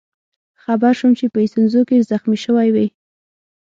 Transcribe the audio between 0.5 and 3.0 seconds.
خبر شوم چې په ایسونزو کې زخمي شوی وئ.